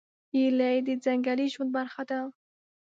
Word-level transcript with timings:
هیلۍ 0.33 0.77
د 0.87 0.89
ځنګلي 1.05 1.47
ژوند 1.53 1.71
برخه 1.77 2.03
ده 2.09 2.19